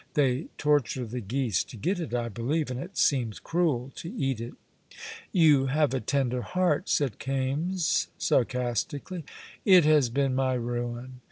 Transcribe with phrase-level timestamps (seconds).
[0.15, 4.41] They torture the geese to get it, I believe, and it seems cruel to eat
[4.41, 4.55] it."
[5.31, 9.25] "You have a tender heart," said Kaimes, sarcastically.
[9.63, 11.19] "It has been my ruin.